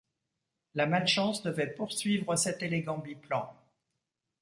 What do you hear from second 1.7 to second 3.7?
poursuivre cet élégant biplan.